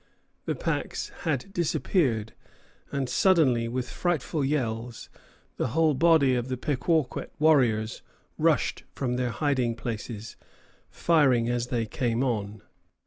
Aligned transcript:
The 0.45 0.55
packs 0.55 1.09
had 1.25 1.53
disappeared, 1.53 2.33
and 2.91 3.07
suddenly, 3.07 3.67
with 3.67 3.87
frightful 3.87 4.43
yells, 4.43 5.11
the 5.57 5.67
whole 5.77 5.93
body 5.93 6.33
of 6.33 6.47
the 6.47 6.57
Pequawket 6.57 7.31
warriors 7.37 8.01
rushed 8.35 8.83
from 8.95 9.15
their 9.15 9.29
hiding 9.29 9.75
places, 9.75 10.37
firing 10.89 11.49
as 11.49 11.67
they 11.67 11.85
came 11.85 12.23
on. 12.23 12.63